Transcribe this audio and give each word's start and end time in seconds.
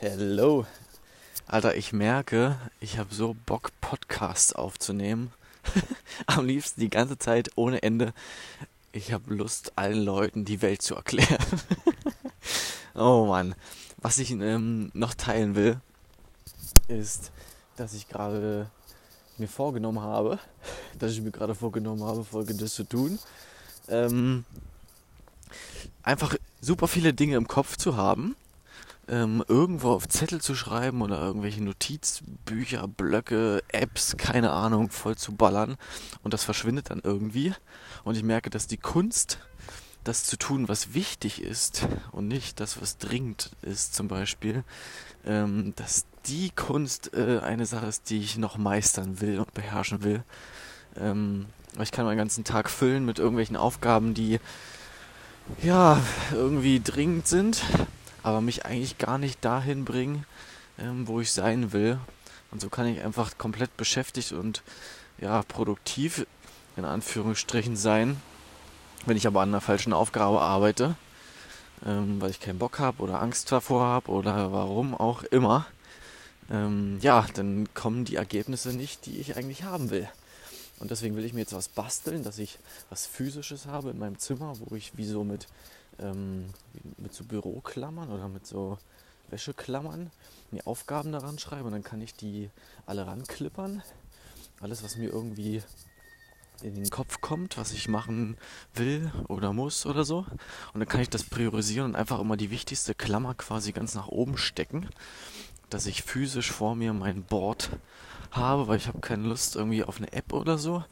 Hello. 0.00 0.64
Alter, 1.48 1.74
ich 1.74 1.92
merke, 1.92 2.56
ich 2.78 2.98
habe 2.98 3.12
so 3.12 3.34
Bock, 3.46 3.72
Podcasts 3.80 4.52
aufzunehmen. 4.52 5.32
Am 6.26 6.46
liebsten 6.46 6.80
die 6.80 6.88
ganze 6.88 7.18
Zeit 7.18 7.50
ohne 7.56 7.82
Ende. 7.82 8.14
Ich 8.92 9.12
habe 9.12 9.34
Lust, 9.34 9.72
allen 9.74 10.04
Leuten 10.04 10.44
die 10.44 10.62
Welt 10.62 10.82
zu 10.82 10.94
erklären. 10.94 11.44
oh 12.94 13.26
Mann. 13.26 13.56
Was 13.96 14.18
ich 14.18 14.30
ähm, 14.30 14.92
noch 14.94 15.14
teilen 15.14 15.56
will, 15.56 15.80
ist, 16.86 17.32
dass 17.74 17.92
ich 17.92 18.08
gerade 18.08 18.70
mir 19.36 19.48
vorgenommen 19.48 20.00
habe, 20.00 20.38
dass 21.00 21.10
ich 21.10 21.22
mir 21.22 21.32
gerade 21.32 21.56
vorgenommen 21.56 22.04
habe, 22.04 22.22
folgendes 22.22 22.72
zu 22.72 22.84
tun. 22.84 23.18
Ähm, 23.88 24.44
einfach 26.04 26.36
super 26.60 26.86
viele 26.86 27.12
Dinge 27.12 27.34
im 27.34 27.48
Kopf 27.48 27.76
zu 27.76 27.96
haben 27.96 28.36
ähm, 29.08 29.42
irgendwo 29.48 29.90
auf 29.90 30.08
Zettel 30.08 30.40
zu 30.40 30.54
schreiben 30.54 31.02
oder 31.02 31.20
irgendwelche 31.20 31.62
Notizbücher, 31.62 32.86
Blöcke, 32.88 33.62
Apps, 33.68 34.16
keine 34.16 34.50
Ahnung, 34.50 34.90
voll 34.90 35.16
zu 35.16 35.34
ballern. 35.34 35.76
Und 36.22 36.34
das 36.34 36.44
verschwindet 36.44 36.90
dann 36.90 37.00
irgendwie. 37.02 37.54
Und 38.04 38.16
ich 38.16 38.22
merke, 38.22 38.50
dass 38.50 38.66
die 38.66 38.76
Kunst, 38.76 39.38
das 40.04 40.24
zu 40.24 40.36
tun, 40.36 40.68
was 40.68 40.94
wichtig 40.94 41.42
ist 41.42 41.86
und 42.12 42.28
nicht 42.28 42.60
das, 42.60 42.80
was 42.80 42.98
dringend 42.98 43.50
ist, 43.62 43.94
zum 43.94 44.08
Beispiel, 44.08 44.64
ähm, 45.26 45.74
dass 45.76 46.06
die 46.26 46.50
Kunst 46.50 47.14
äh, 47.14 47.40
eine 47.40 47.66
Sache 47.66 47.86
ist, 47.86 48.10
die 48.10 48.18
ich 48.18 48.38
noch 48.38 48.56
meistern 48.56 49.20
will 49.20 49.38
und 49.38 49.52
beherrschen 49.54 50.02
will. 50.02 50.22
Ähm, 50.96 51.46
ich 51.80 51.90
kann 51.90 52.06
meinen 52.06 52.18
ganzen 52.18 52.44
Tag 52.44 52.70
füllen 52.70 53.04
mit 53.04 53.18
irgendwelchen 53.18 53.56
Aufgaben, 53.56 54.14
die 54.14 54.40
ja 55.62 56.00
irgendwie 56.32 56.80
dringend 56.80 57.26
sind 57.26 57.62
aber 58.28 58.40
mich 58.40 58.64
eigentlich 58.66 58.98
gar 58.98 59.18
nicht 59.18 59.44
dahin 59.44 59.84
bringen, 59.84 60.24
ähm, 60.78 61.08
wo 61.08 61.20
ich 61.20 61.32
sein 61.32 61.72
will. 61.72 61.98
Und 62.50 62.60
so 62.60 62.68
kann 62.68 62.86
ich 62.86 63.02
einfach 63.02 63.36
komplett 63.38 63.76
beschäftigt 63.76 64.32
und 64.32 64.62
ja, 65.18 65.42
produktiv 65.42 66.26
in 66.76 66.84
Anführungsstrichen 66.84 67.76
sein, 67.76 68.20
wenn 69.04 69.16
ich 69.16 69.26
aber 69.26 69.40
an 69.40 69.48
einer 69.50 69.60
falschen 69.60 69.92
Aufgabe 69.92 70.40
arbeite, 70.40 70.94
ähm, 71.84 72.20
weil 72.20 72.30
ich 72.30 72.40
keinen 72.40 72.58
Bock 72.58 72.78
habe 72.78 73.02
oder 73.02 73.20
Angst 73.20 73.50
davor 73.50 73.82
habe 73.82 74.10
oder 74.10 74.52
warum 74.52 74.94
auch 74.94 75.24
immer. 75.24 75.66
Ähm, 76.50 76.98
ja, 77.02 77.26
dann 77.34 77.68
kommen 77.74 78.04
die 78.04 78.16
Ergebnisse 78.16 78.70
nicht, 78.70 79.06
die 79.06 79.18
ich 79.18 79.36
eigentlich 79.36 79.64
haben 79.64 79.90
will. 79.90 80.08
Und 80.78 80.90
deswegen 80.90 81.16
will 81.16 81.24
ich 81.24 81.32
mir 81.32 81.40
jetzt 81.40 81.54
was 81.54 81.68
basteln, 81.68 82.22
dass 82.22 82.38
ich 82.38 82.58
was 82.88 83.06
Physisches 83.06 83.66
habe 83.66 83.90
in 83.90 83.98
meinem 83.98 84.18
Zimmer, 84.18 84.52
wo 84.60 84.76
ich 84.76 84.96
wie 84.96 85.06
so 85.06 85.24
mit 85.24 85.48
ähm, 86.00 86.46
mit 86.96 87.14
so 87.14 87.24
Büroklammern 87.24 88.10
oder 88.10 88.28
mit 88.28 88.46
so 88.46 88.78
Wäscheklammern 89.30 90.10
mir 90.50 90.66
Aufgaben 90.66 91.12
daran 91.12 91.38
schreibe 91.38 91.64
und 91.64 91.72
dann 91.72 91.84
kann 91.84 92.00
ich 92.00 92.14
die 92.14 92.50
alle 92.86 93.06
ranklippern. 93.06 93.82
Alles, 94.60 94.82
was 94.82 94.96
mir 94.96 95.10
irgendwie 95.10 95.62
in 96.62 96.74
den 96.74 96.90
Kopf 96.90 97.20
kommt, 97.20 97.56
was 97.56 97.72
ich 97.72 97.88
machen 97.88 98.36
will 98.74 99.12
oder 99.28 99.52
muss 99.52 99.86
oder 99.86 100.04
so. 100.04 100.26
Und 100.72 100.80
dann 100.80 100.88
kann 100.88 101.00
ich 101.00 101.10
das 101.10 101.24
priorisieren 101.24 101.90
und 101.90 101.96
einfach 101.96 102.18
immer 102.18 102.36
die 102.36 102.50
wichtigste 102.50 102.94
Klammer 102.94 103.34
quasi 103.34 103.72
ganz 103.72 103.94
nach 103.94 104.08
oben 104.08 104.36
stecken, 104.36 104.88
dass 105.70 105.86
ich 105.86 106.02
physisch 106.02 106.50
vor 106.52 106.74
mir 106.74 106.92
mein 106.92 107.22
Board 107.22 107.70
habe, 108.30 108.68
weil 108.68 108.76
ich 108.76 108.88
habe 108.88 109.00
keine 109.00 109.26
Lust 109.26 109.56
irgendwie 109.56 109.84
auf 109.84 109.98
eine 109.98 110.12
App 110.12 110.32
oder 110.32 110.58
so. 110.58 110.84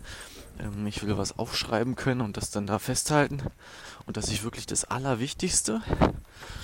Ähm, 0.58 0.86
ich 0.86 1.04
will 1.04 1.16
was 1.18 1.38
aufschreiben 1.38 1.96
können 1.96 2.20
und 2.20 2.36
das 2.36 2.50
dann 2.50 2.66
da 2.66 2.78
festhalten. 2.78 3.42
Und 4.06 4.16
dass 4.16 4.28
ich 4.28 4.44
wirklich 4.44 4.66
das 4.66 4.84
Allerwichtigste 4.84 5.82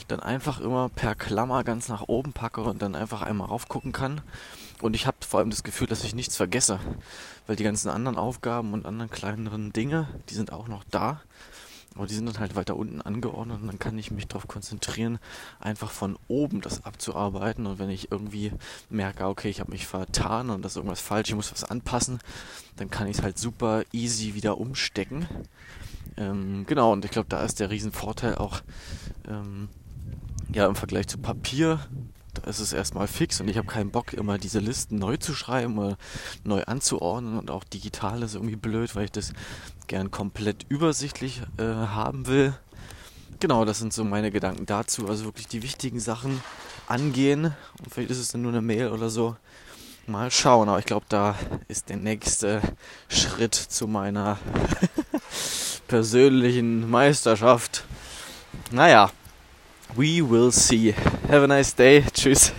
dann 0.09 0.21
einfach 0.21 0.61
immer 0.61 0.89
per 0.89 1.15
Klammer 1.15 1.65
ganz 1.65 1.89
nach 1.89 2.03
oben 2.09 2.33
packe 2.33 2.63
und 2.63 2.83
dann 2.83 2.95
einfach 2.95 3.23
einmal 3.23 3.49
raufgucken 3.49 3.93
kann. 3.93 4.21
Und 4.81 4.95
ich 4.95 5.07
habe 5.07 5.17
vor 5.27 5.41
allem 5.41 5.51
das 5.51 5.63
Gefühl, 5.63 5.87
dass 5.87 6.05
ich 6.05 6.15
nichts 6.15 6.37
vergesse. 6.37 6.81
Weil 7.47 7.57
die 7.57 7.65
ganzen 7.65 7.89
anderen 7.89 8.19
Aufgaben 8.19 8.73
und 8.73 8.87
anderen 8.87 9.11
kleineren 9.11 9.73
Dinge, 9.73 10.09
die 10.29 10.35
sind 10.35 10.53
auch 10.53 10.69
noch 10.69 10.85
da. 10.91 11.21
Aber 11.95 12.07
die 12.07 12.15
sind 12.15 12.27
dann 12.27 12.39
halt 12.39 12.57
weiter 12.57 12.77
unten 12.77 13.03
angeordnet 13.03 13.61
und 13.61 13.67
dann 13.67 13.79
kann 13.79 13.99
ich 13.99 14.11
mich 14.11 14.27
darauf 14.27 14.49
konzentrieren, 14.49 15.19
einfach 15.61 15.91
von 15.91 16.19
oben 16.29 16.61
das 16.61 16.85
abzuarbeiten. 16.85 17.67
Und 17.67 17.79
wenn 17.79 17.91
ich 17.91 18.11
irgendwie 18.11 18.53
merke, 18.89 19.27
okay, 19.27 19.51
ich 19.51 19.61
habe 19.61 19.73
mich 19.73 19.87
vertan 19.87 20.51
und 20.51 20.63
das 20.63 20.73
ist 20.73 20.77
irgendwas 20.77 21.01
falsch, 21.01 21.29
ich 21.29 21.35
muss 21.35 21.53
was 21.53 21.65
anpassen, 21.65 22.19
dann 22.77 22.91
kann 22.91 23.07
ich 23.07 23.19
es 23.19 23.23
halt 23.23 23.39
super 23.39 23.83
easy 23.93 24.35
wieder 24.35 24.59
umstecken. 24.59 25.27
Ähm, 26.17 26.65
genau, 26.67 26.93
und 26.93 27.05
ich 27.05 27.11
glaube, 27.11 27.29
da 27.29 27.43
ist 27.43 27.61
der 27.61 27.71
Riesenvorteil 27.71 28.37
auch 28.37 28.63
ähm, 29.29 29.69
ja 30.53 30.67
im 30.67 30.75
Vergleich 30.75 31.09
zu 31.09 31.19
Papier 31.19 31.81
da 32.43 32.51
ist 32.51 32.59
es 32.59 32.73
erstmal 32.73 33.07
fix 33.07 33.41
und 33.41 33.49
ich 33.49 33.57
habe 33.57 33.69
keinen 33.69 33.91
Bock, 33.91 34.13
immer 34.13 34.37
diese 34.37 34.59
Listen 34.59 34.99
neu 34.99 35.17
zu 35.17 35.35
schreiben 35.35 35.79
oder 35.79 35.97
neu 36.45 36.63
anzuordnen 36.65 37.39
und 37.39 37.51
auch 37.51 37.65
digital 37.65 38.23
ist 38.23 38.35
irgendwie 38.35 38.57
blöd, 38.57 38.95
weil 38.97 39.05
ich 39.05 39.13
das 39.13 39.33
gern 39.87 40.11
komplett 40.11 40.67
übersichtlich 40.69 41.43
äh, 41.59 41.63
haben 41.63 42.27
will. 42.27 42.55
Genau, 43.41 43.65
das 43.65 43.79
sind 43.79 43.93
so 43.93 44.05
meine 44.05 44.31
Gedanken 44.31 44.67
dazu. 44.67 45.09
Also 45.09 45.25
wirklich 45.25 45.49
die 45.49 45.63
wichtigen 45.63 46.01
Sachen 46.01 46.43
angehen 46.87 47.55
und 47.79 47.93
vielleicht 47.93 48.11
ist 48.11 48.19
es 48.19 48.29
dann 48.29 48.43
nur 48.43 48.53
eine 48.53 48.63
Mail 48.63 48.89
oder 48.89 49.09
so. 49.09 49.37
Mal 50.09 50.33
schauen, 50.33 50.69
aber 50.69 50.81
ich 50.81 50.85
glaube, 50.85 51.07
da 51.09 51.37
ist 51.69 51.89
der 51.89 51.97
nächste 51.97 52.61
Schritt 53.09 53.55
zu 53.55 53.87
meiner 53.87 54.37
persönlichen 55.87 56.91
Meisterschaft. 56.91 57.85
Naja, 58.73 59.13
We 59.97 60.23
will 60.23 60.51
see. 60.53 60.93
Have 61.29 61.43
a 61.43 61.47
nice 61.47 61.73
day. 61.73 62.01
Tschüss. 62.03 62.53